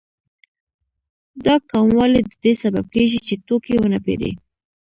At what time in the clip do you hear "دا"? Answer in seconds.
1.45-1.55